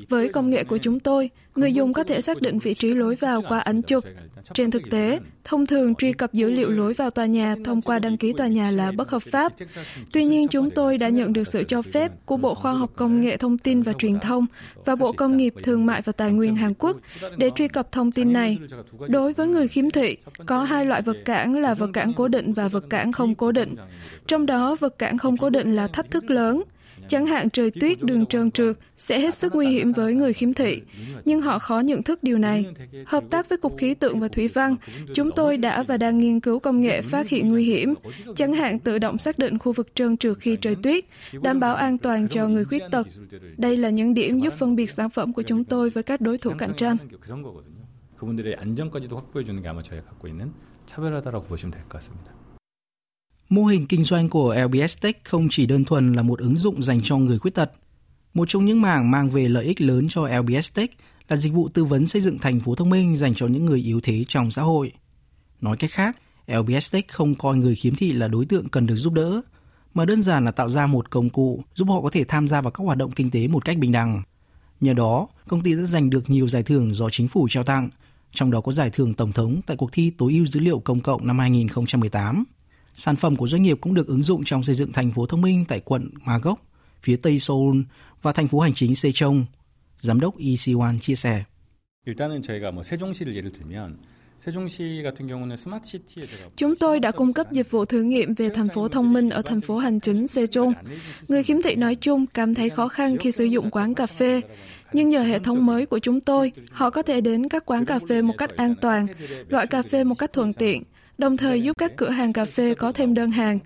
Với 0.08 0.28
công 0.28 0.50
nghệ 0.50 0.64
của 0.64 0.78
chúng 0.78 1.00
tôi, 1.00 1.30
người 1.56 1.72
dùng 1.72 1.92
có 1.92 2.02
thể 2.02 2.20
xác 2.20 2.42
định 2.42 2.58
vị 2.58 2.74
trí 2.74 2.94
lối 2.94 3.14
vào 3.14 3.42
qua 3.48 3.58
ảnh 3.58 3.82
chụp. 3.82 4.04
Trên 4.54 4.70
thực 4.70 4.90
tế, 4.90 5.18
thông 5.44 5.66
thường 5.66 5.94
truy 5.94 6.12
cập 6.12 6.32
dữ 6.32 6.50
liệu 6.50 6.70
lối 6.70 6.94
vào 6.94 7.10
tòa 7.10 7.26
nhà 7.26 7.56
thông 7.64 7.82
qua 7.82 7.98
đăng 7.98 8.16
ký 8.16 8.32
tòa 8.32 8.46
nhà 8.46 8.70
là 8.70 8.92
bất 8.92 9.10
hợp 9.10 9.22
pháp. 9.22 9.52
Tuy 10.12 10.24
nhiên, 10.24 10.48
chúng 10.48 10.70
tôi 10.70 10.98
đã 10.98 11.08
nhận 11.08 11.32
được 11.32 11.46
sự 11.46 11.64
cho 11.64 11.82
phép 11.82 12.12
của 12.24 12.36
Bộ 12.36 12.54
Khoa 12.54 12.72
học 12.72 12.90
Công 12.96 13.20
nghệ 13.20 13.36
Thông 13.36 13.58
tin 13.58 13.82
và 13.82 13.92
Truyền 13.92 14.20
thông 14.20 14.46
và 14.84 14.96
Bộ 14.96 15.12
Công 15.12 15.36
nghiệp 15.36 15.54
Thương 15.62 15.86
mại 15.86 16.02
và 16.02 16.12
Tài 16.12 16.32
nguyên 16.32 16.56
Hàn 16.56 16.74
Quốc 16.74 16.96
để 17.36 17.50
truy 17.56 17.68
cập 17.68 17.92
thông 17.92 18.12
tin 18.12 18.32
này. 18.32 18.58
Đối 19.08 19.32
với 19.32 19.46
người 19.46 19.68
khiếm 19.68 19.90
thị, 19.90 20.16
có 20.46 20.62
hai 20.62 20.86
loại 20.86 21.02
vật 21.02 21.16
cản 21.24 21.62
là 21.62 21.74
vật 21.74 21.90
cản 21.92 22.12
cố 22.12 22.28
định 22.28 22.52
và 22.52 22.68
vật 22.68 22.84
cản 22.90 23.12
không 23.12 23.34
cố 23.34 23.52
định. 23.52 23.74
Trong 24.26 24.46
đó, 24.46 24.76
vật 24.80 24.98
cản 24.98 25.18
không 25.18 25.36
cố 25.36 25.50
định 25.50 25.76
là 25.76 25.86
thách 25.86 26.10
thức 26.10 26.30
lớn– 26.30 26.62
Chẳng 27.07 27.25
hạn 27.25 27.49
trời 27.49 27.71
tuyết 27.71 28.03
đường 28.03 28.25
trơn 28.25 28.51
trượt 28.51 28.77
sẽ 28.97 29.19
hết 29.19 29.33
sức 29.33 29.55
nguy 29.55 29.67
hiểm 29.67 29.93
với 29.93 30.13
người 30.13 30.33
khiếm 30.33 30.53
thị, 30.53 30.81
nhưng 31.25 31.41
họ 31.41 31.59
khó 31.59 31.79
nhận 31.79 32.03
thức 32.03 32.23
điều 32.23 32.37
này. 32.37 32.65
Hợp 33.05 33.23
tác 33.29 33.49
với 33.49 33.57
Cục 33.57 33.77
Khí 33.77 33.93
tượng 33.93 34.19
và 34.19 34.27
Thủy 34.27 34.47
văn, 34.47 34.75
chúng 35.13 35.31
tôi 35.35 35.57
đã 35.57 35.83
và 35.83 35.97
đang 35.97 36.17
nghiên 36.17 36.39
cứu 36.39 36.59
công 36.59 36.81
nghệ 36.81 37.01
phát 37.01 37.29
hiện 37.29 37.49
nguy 37.49 37.63
hiểm, 37.63 37.93
chẳng 38.35 38.53
hạn 38.53 38.79
tự 38.79 38.99
động 38.99 39.17
xác 39.17 39.39
định 39.39 39.59
khu 39.59 39.73
vực 39.73 39.95
trơn 39.95 40.17
trượt 40.17 40.37
khi 40.39 40.57
trời 40.61 40.75
tuyết, 40.83 41.05
đảm 41.41 41.59
bảo 41.59 41.75
an 41.75 41.97
toàn 41.97 42.27
cho 42.27 42.47
người 42.47 42.65
khuyết 42.65 42.83
tật. 42.91 43.07
Đây 43.57 43.77
là 43.77 43.89
những 43.89 44.13
điểm 44.13 44.39
giúp 44.39 44.53
phân 44.53 44.75
biệt 44.75 44.91
sản 44.91 45.09
phẩm 45.09 45.33
của 45.33 45.43
chúng 45.43 45.63
tôi 45.63 45.89
với 45.89 46.03
các 46.03 46.21
đối 46.21 46.37
thủ 46.37 46.51
cạnh 46.57 46.73
tranh. 46.77 46.97
그분들의 48.23 48.55
안전까지도 48.55 49.17
확보해 49.17 49.43
주는 49.43 49.61
게 49.61 49.67
아마 49.67 49.81
저희가 49.81 50.05
갖고 50.05 50.27
있는 50.27 50.53
차별화다라고 50.85 51.43
보시면 51.43 51.71
될 51.71 51.83
것 51.83 51.99
같습니다. 51.99 52.31
Mô 53.48 53.64
hình 53.64 53.86
kinh 53.86 54.04
doanh 54.04 54.28
của 54.28 54.56
LBS 54.64 54.98
Tech 55.00 55.24
không 55.24 55.48
chỉ 55.50 55.66
đơn 55.66 55.84
thuần 55.84 56.12
là 56.12 56.22
một 56.22 56.38
ứng 56.38 56.58
dụng 56.58 56.82
dành 56.82 57.00
cho 57.04 57.16
người 57.16 57.38
khuyết 57.38 57.54
tật. 57.54 57.72
Một 58.34 58.48
trong 58.48 58.64
những 58.64 58.80
mảng 58.80 59.10
mang 59.10 59.30
về 59.30 59.48
lợi 59.48 59.64
ích 59.64 59.80
lớn 59.80 60.06
cho 60.10 60.28
LBS 60.38 60.72
Tech 60.74 60.90
là 61.28 61.36
dịch 61.36 61.52
vụ 61.52 61.68
tư 61.68 61.84
vấn 61.84 62.08
xây 62.08 62.22
dựng 62.22 62.38
thành 62.38 62.60
phố 62.60 62.74
thông 62.74 62.90
minh 62.90 63.16
dành 63.16 63.34
cho 63.34 63.46
những 63.46 63.64
người 63.64 63.80
yếu 63.80 64.00
thế 64.00 64.24
trong 64.28 64.50
xã 64.50 64.62
hội. 64.62 64.92
Nói 65.60 65.76
cách 65.76 65.90
khác, 65.90 66.16
LBS 66.46 66.92
Tech 66.92 67.08
không 67.08 67.34
coi 67.34 67.56
người 67.56 67.74
khiếm 67.74 67.94
thị 67.94 68.12
là 68.12 68.28
đối 68.28 68.46
tượng 68.46 68.68
cần 68.68 68.86
được 68.86 68.96
giúp 68.96 69.12
đỡ, 69.12 69.40
mà 69.94 70.04
đơn 70.04 70.22
giản 70.22 70.44
là 70.44 70.50
tạo 70.50 70.70
ra 70.70 70.86
một 70.86 71.10
công 71.10 71.30
cụ 71.30 71.62
giúp 71.74 71.88
họ 71.88 72.00
có 72.00 72.10
thể 72.10 72.24
tham 72.24 72.48
gia 72.48 72.60
vào 72.60 72.70
các 72.70 72.84
hoạt 72.84 72.98
động 72.98 73.10
kinh 73.10 73.30
tế 73.30 73.48
một 73.48 73.64
cách 73.64 73.78
bình 73.78 73.92
đẳng. 73.92 74.22
Nhờ 74.80 74.92
đó, 74.92 75.28
công 75.48 75.62
ty 75.62 75.74
đã 75.74 75.82
giành 75.82 76.10
được 76.10 76.30
nhiều 76.30 76.48
giải 76.48 76.62
thưởng 76.62 76.94
do 76.94 77.10
chính 77.10 77.28
phủ 77.28 77.48
trao 77.50 77.64
tặng, 77.64 77.88
trong 78.32 78.50
đó 78.50 78.60
có 78.60 78.72
giải 78.72 78.90
thưởng 78.90 79.14
tổng 79.14 79.32
thống 79.32 79.60
tại 79.66 79.76
cuộc 79.76 79.92
thi 79.92 80.10
tối 80.10 80.32
ưu 80.32 80.46
dữ 80.46 80.60
liệu 80.60 80.78
công 80.78 81.00
cộng 81.00 81.26
năm 81.26 81.38
2018. 81.38 82.44
Sản 82.98 83.16
phẩm 83.16 83.36
của 83.36 83.48
doanh 83.48 83.62
nghiệp 83.62 83.78
cũng 83.80 83.94
được 83.94 84.06
ứng 84.06 84.22
dụng 84.22 84.44
trong 84.44 84.64
xây 84.64 84.74
dựng 84.74 84.92
thành 84.92 85.12
phố 85.12 85.26
thông 85.26 85.40
minh 85.40 85.64
tại 85.68 85.80
quận 85.80 86.10
Magog, 86.24 86.58
phía 87.02 87.16
tây 87.16 87.38
Seoul 87.38 87.80
và 88.22 88.32
thành 88.32 88.48
phố 88.48 88.60
hành 88.60 88.74
chính 88.74 88.92
Sejong. 88.92 89.44
Giám 90.00 90.20
đốc 90.20 90.38
Lee 90.38 90.54
Siwan 90.54 90.98
chia 90.98 91.14
sẻ. 91.14 91.44
Chúng 96.56 96.76
tôi 96.76 97.00
đã 97.00 97.10
cung 97.10 97.32
cấp 97.32 97.52
dịch 97.52 97.70
vụ 97.70 97.84
thử 97.84 98.02
nghiệm 98.02 98.34
về 98.34 98.50
thành 98.50 98.68
phố 98.74 98.88
thông 98.88 99.12
minh 99.12 99.30
ở 99.30 99.42
thành 99.42 99.60
phố 99.60 99.78
hành 99.78 100.00
chính 100.00 100.24
Sejong. 100.24 100.72
Người 101.28 101.42
khiếm 101.42 101.62
thị 101.62 101.74
nói 101.74 101.94
chung 101.94 102.26
cảm 102.26 102.54
thấy 102.54 102.70
khó 102.70 102.88
khăn 102.88 103.16
khi 103.16 103.32
sử 103.32 103.44
dụng 103.44 103.70
quán 103.70 103.94
cà 103.94 104.06
phê. 104.06 104.40
Nhưng 104.92 105.08
nhờ 105.08 105.22
hệ 105.22 105.38
thống 105.38 105.66
mới 105.66 105.86
của 105.86 105.98
chúng 105.98 106.20
tôi, 106.20 106.52
họ 106.70 106.90
có 106.90 107.02
thể 107.02 107.20
đến 107.20 107.48
các 107.48 107.66
quán 107.66 107.84
cà 107.84 107.98
phê 108.08 108.22
một 108.22 108.34
cách 108.38 108.50
an 108.56 108.74
toàn, 108.80 109.06
gọi 109.48 109.66
cà 109.66 109.82
phê 109.82 110.04
một 110.04 110.14
cách 110.18 110.32
thuận 110.32 110.52
tiện 110.52 110.82
đồng 111.17 111.37
thời 111.37 111.61
giúp 111.61 111.77
các 111.77 111.91
cửa 111.97 112.09
hàng 112.09 112.33
cà 112.33 112.45
phê 112.45 112.73
có 112.73 112.91
thêm 112.91 113.13
đơn 113.13 113.31
hàng. 113.31 113.59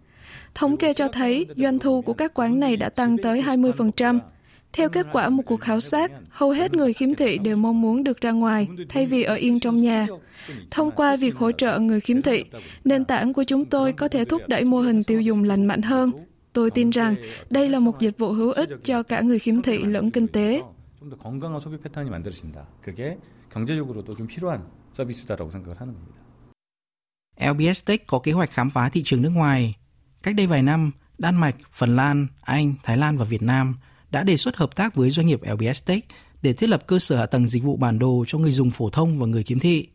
Thống 0.55 0.77
kê 0.77 0.93
cho 0.93 1.07
thấy 1.07 1.47
doanh 1.55 1.79
thu 1.79 2.01
của 2.01 2.13
các 2.13 2.33
quán 2.33 2.59
này 2.59 2.77
đã 2.77 2.89
tăng 2.89 3.17
tới 3.17 3.41
20%. 3.41 4.19
Theo 4.73 4.89
kết 4.89 5.05
quả 5.11 5.29
một 5.29 5.43
cuộc 5.45 5.61
khảo 5.61 5.79
sát, 5.79 6.11
hầu 6.29 6.49
hết 6.49 6.73
người 6.73 6.93
khiếm 6.93 7.15
thị 7.15 7.37
đều 7.37 7.57
mong 7.57 7.81
muốn 7.81 8.03
được 8.03 8.21
ra 8.21 8.31
ngoài 8.31 8.67
thay 8.89 9.05
vì 9.05 9.23
ở 9.23 9.35
yên 9.35 9.59
trong 9.59 9.81
nhà. 9.81 10.07
Thông 10.71 10.91
qua 10.91 11.15
việc 11.15 11.35
hỗ 11.35 11.51
trợ 11.51 11.79
người 11.79 11.99
khiếm 11.99 12.21
thị, 12.21 12.43
nền 12.83 13.05
tảng 13.05 13.33
của 13.33 13.43
chúng 13.43 13.65
tôi 13.65 13.93
có 13.93 14.07
thể 14.07 14.25
thúc 14.25 14.41
đẩy 14.47 14.63
mô 14.63 14.79
hình 14.79 15.03
tiêu 15.03 15.21
dùng 15.21 15.43
lành 15.43 15.65
mạnh 15.65 15.81
hơn. 15.81 16.11
Tôi 16.53 16.71
tin 16.71 16.89
rằng 16.89 17.15
đây 17.49 17.69
là 17.69 17.79
một 17.79 17.99
dịch 17.99 18.17
vụ 18.17 18.31
hữu 18.31 18.51
ích 18.51 18.69
cho 18.83 19.03
cả 19.03 19.21
người 19.21 19.39
khiếm 19.39 19.61
thị 19.61 19.77
lẫn 19.77 20.11
kinh 20.11 20.27
tế. 20.27 20.61
좀더 20.99 21.17
건강한 21.17 21.61
소비 21.61 21.77
패턴이 21.79 22.09
만들어진다. 22.09 22.67
그게 22.81 23.17
경제적으로도 23.49 24.13
좀 24.15 24.27
필요한 24.27 24.65
서비스다라고 24.93 25.51
생각을 25.51 25.79
하는 25.79 25.93
겁니다. 25.93 26.17
LBS 27.41 27.83
Tech 27.85 28.07
có 28.07 28.19
kế 28.19 28.31
hoạch 28.31 28.51
khám 28.51 28.69
phá 28.69 28.89
thị 28.89 29.01
trường 29.05 29.21
nước 29.21 29.29
ngoài. 29.29 29.75
Cách 30.23 30.35
đây 30.35 30.47
vài 30.47 30.61
năm, 30.61 30.91
Đan 31.17 31.35
Mạch, 31.35 31.55
Phần 31.73 31.95
Lan, 31.95 32.27
Anh, 32.41 32.75
Thái 32.83 32.97
Lan 32.97 33.17
và 33.17 33.25
Việt 33.25 33.41
Nam 33.41 33.75
đã 34.11 34.23
đề 34.23 34.37
xuất 34.37 34.57
hợp 34.57 34.75
tác 34.75 34.95
với 34.95 35.11
doanh 35.11 35.27
nghiệp 35.27 35.41
LBS 35.51 35.83
Tech 35.85 36.05
để 36.41 36.53
thiết 36.53 36.69
lập 36.69 36.87
cơ 36.87 36.99
sở 36.99 37.17
hạ 37.17 37.25
tầng 37.25 37.45
dịch 37.45 37.63
vụ 37.63 37.77
bản 37.77 37.99
đồ 37.99 38.25
cho 38.27 38.37
người 38.37 38.51
dùng 38.51 38.71
phổ 38.71 38.89
thông 38.89 39.19
và 39.19 39.27
người 39.27 39.43
khiếm 39.43 39.59
thị. 39.59 39.87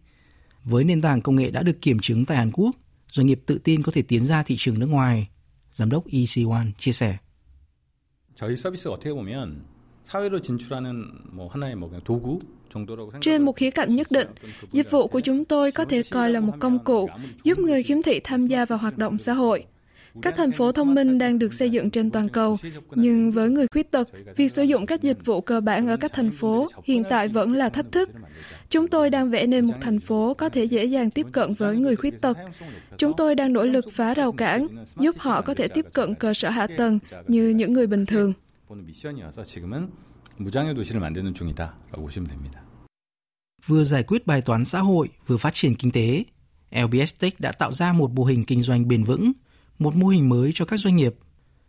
Với 0.65 0.85
nền 0.85 1.01
tảng 1.01 1.21
công 1.21 1.37
nghệ 1.37 1.51
đã 1.51 1.63
được 1.63 1.81
kiểm 1.81 1.99
chứng 1.99 2.25
tại 2.25 2.37
Hàn 2.37 2.51
Quốc, 2.53 2.77
doanh 3.11 3.27
nghiệp 3.27 3.43
tự 3.47 3.59
tin 3.59 3.83
có 3.83 3.93
thể 3.93 4.03
tiến 4.03 4.25
ra 4.25 4.43
thị 4.43 4.57
trường 4.59 4.79
nước 4.79 4.87
ngoài. 4.87 5.29
Giám 5.73 5.91
đốc 5.91 6.07
EC1 6.07 6.73
chia 6.79 6.93
sẻ. 6.93 7.19
저희 8.37 8.57
서비스 8.57 8.89
어떻게 8.89 9.13
보면 9.13 9.63
trên 13.22 13.44
một 13.44 13.56
khía 13.56 13.72
cạnh 13.72 13.96
nhất 13.96 14.08
định, 14.12 14.28
dịch 14.72 14.92
vụ 14.92 15.08
của 15.08 15.20
chúng 15.20 15.46
tôi 15.46 15.72
có 15.72 15.86
thể 15.86 16.02
coi 16.12 16.32
là 16.32 16.40
một 16.40 16.54
công 16.60 16.80
cụ 16.80 17.10
giúp 17.44 17.60
người 17.60 17.84
khiếm 17.84 18.02
thị 18.02 18.20
tham 18.24 18.46
gia 18.46 18.66
vào 18.66 18.80
hoạt 18.80 18.98
động 18.98 19.18
xã 19.18 19.34
hội. 19.34 19.66
Các 20.22 20.36
thành 20.38 20.52
phố 20.52 20.72
thông 20.72 20.96
minh 20.96 21.18
đang 21.18 21.40
được 21.40 21.54
xây 21.54 21.70
dựng 21.70 21.90
trên 21.90 22.12
toàn 22.12 22.30
cầu, 22.30 22.58
nhưng 22.96 23.32
với 23.32 23.50
người 23.50 23.68
khuyết 23.68 23.92
tật, 23.92 24.10
việc 24.36 24.52
sử 24.52 24.64
dụng 24.64 24.86
các 24.86 25.02
dịch 25.02 25.26
vụ 25.26 25.42
cơ 25.42 25.62
bản 25.62 25.88
ở 25.88 25.98
các 25.98 26.14
thành 26.14 26.32
phố 26.32 26.68
hiện 26.84 27.04
tại 27.10 27.28
vẫn 27.28 27.54
là 27.54 27.70
thách 27.70 27.92
thức. 27.92 28.10
Chúng 28.70 28.88
tôi 28.88 29.10
đang 29.10 29.30
vẽ 29.30 29.48
nên 29.48 29.66
một 29.66 29.74
thành 29.82 30.00
phố 30.00 30.34
có 30.34 30.50
thể 30.50 30.64
dễ 30.64 30.86
dàng 30.86 31.12
tiếp 31.12 31.26
cận 31.32 31.54
với 31.54 31.78
người 31.78 31.96
khuyết 31.96 32.22
tật. 32.22 32.38
Chúng 32.98 33.14
tôi 33.18 33.36
đang 33.36 33.54
nỗ 33.54 33.64
lực 33.64 33.86
phá 33.92 34.14
rào 34.14 34.32
cản, 34.32 34.68
giúp 35.00 35.16
họ 35.18 35.42
có 35.42 35.54
thể 35.54 35.68
tiếp 35.68 35.86
cận 35.94 36.16
cơ 36.16 36.34
sở 36.34 36.50
hạ 36.50 36.68
tầng 36.78 37.00
như 37.28 37.50
những 37.50 37.74
người 37.74 37.88
bình 37.88 38.06
thường. 38.06 38.34
무장의 40.39 40.75
도시를 40.75 41.01
만드는 41.01 41.35
중이다라고 41.35 42.03
보시면 42.03 42.29
됩니다. 42.29 42.63
Vừa 43.67 43.85
giải 43.85 44.03
quyết 44.03 44.27
bài 44.27 44.43
toán 44.43 44.65
xã 44.65 44.81
hội, 44.81 45.09
vừa 45.27 45.37
phát 45.37 45.55
triển 45.55 45.75
kinh 45.77 45.93
tế, 45.93 46.25
LBS 46.71 47.15
Tech 47.19 47.41
đã 47.41 47.53
tạo 47.53 47.73
ra 47.73 47.93
một 47.93 48.11
mô 48.11 48.25
hình 48.25 48.45
kinh 48.45 48.63
doanh 48.63 48.89
bền 48.89 49.05
vững, 49.05 49.33
một 49.79 49.97
mô 49.97 50.09
hình 50.09 50.29
mới 50.29 50.53
cho 50.55 50.65
các 50.65 50.81
doanh 50.81 50.97
nghiệp. 50.97 51.15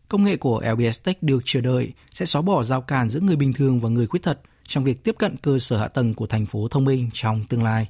Công 0.10 0.24
nghệ 0.24 0.38
của 0.38 0.62
LBS 0.72 1.03
Tech 1.03 1.24
được 1.24 1.39
chờ 1.45 1.62
đợi 1.62 1.93
sẽ 2.12 2.25
xóa 2.25 2.41
bỏ 2.41 2.63
rào 2.63 2.81
cản 2.81 3.10
giữa 3.10 3.19
người 3.19 3.36
bình 3.36 3.53
thường 3.53 3.79
và 3.79 3.89
người 3.89 4.07
khuyết 4.07 4.24
tật 4.24 4.39
trong 4.67 4.83
việc 4.83 5.03
tiếp 5.03 5.15
cận 5.19 5.38
cơ 5.38 5.60
sở 5.60 5.77
hạ 5.77 5.88
tầng 5.88 6.13
của 6.13 6.27
thành 6.27 6.45
phố 6.45 6.67
thông 6.67 6.86
minh 6.86 7.10
trong 7.13 7.45
tương 7.50 7.63
lai. 7.63 7.89